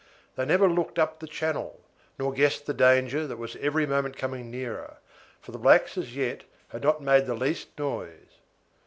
They 0.35 0.45
never 0.45 0.67
looked 0.67 0.97
up 0.97 1.19
the 1.19 1.27
channel, 1.27 1.79
nor 2.17 2.33
guessed 2.33 2.65
the 2.65 2.73
danger 2.73 3.27
that 3.27 3.37
was 3.37 3.55
every 3.57 3.85
moment 3.85 4.17
coming 4.17 4.49
nearer, 4.49 4.97
for 5.39 5.51
the 5.51 5.59
blacks 5.59 5.95
as 5.95 6.15
yet 6.15 6.43
had 6.69 6.81
not 6.81 7.03
made 7.03 7.27
the 7.27 7.35
least 7.35 7.67
noise. 7.77 8.39